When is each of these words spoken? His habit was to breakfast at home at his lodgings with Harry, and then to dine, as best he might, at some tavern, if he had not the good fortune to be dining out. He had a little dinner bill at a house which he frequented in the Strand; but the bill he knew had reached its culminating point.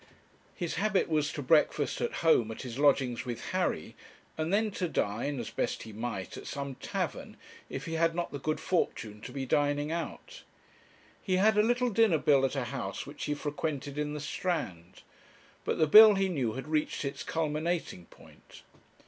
His 0.55 0.77
habit 0.81 1.09
was 1.09 1.31
to 1.33 1.43
breakfast 1.43 2.01
at 2.01 2.11
home 2.25 2.49
at 2.49 2.63
his 2.63 2.79
lodgings 2.79 3.23
with 3.23 3.49
Harry, 3.51 3.95
and 4.35 4.51
then 4.51 4.71
to 4.71 4.87
dine, 4.87 5.39
as 5.39 5.51
best 5.51 5.83
he 5.83 5.93
might, 5.93 6.37
at 6.37 6.47
some 6.47 6.73
tavern, 6.73 7.37
if 7.69 7.85
he 7.85 7.93
had 7.93 8.15
not 8.15 8.31
the 8.31 8.39
good 8.39 8.59
fortune 8.59 9.21
to 9.21 9.31
be 9.31 9.45
dining 9.45 9.91
out. 9.91 10.41
He 11.21 11.35
had 11.35 11.55
a 11.55 11.61
little 11.61 11.91
dinner 11.91 12.17
bill 12.17 12.43
at 12.45 12.55
a 12.55 12.63
house 12.63 13.05
which 13.05 13.25
he 13.25 13.35
frequented 13.35 13.99
in 13.99 14.15
the 14.15 14.19
Strand; 14.19 15.03
but 15.65 15.77
the 15.77 15.85
bill 15.85 16.15
he 16.15 16.29
knew 16.29 16.53
had 16.53 16.67
reached 16.67 17.05
its 17.05 17.21
culminating 17.21 18.05
point. 18.07 18.63